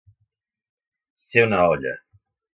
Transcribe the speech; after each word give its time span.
Ser 1.25 1.45
una 1.51 1.61
olla. 1.75 1.95